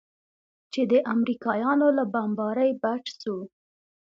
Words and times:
چې 0.73 0.81
د 0.91 0.93
امريکايانو 1.13 1.87
له 1.97 2.03
بمبارۍ 2.13 2.71
بچ 2.83 3.05
سو. 3.21 3.35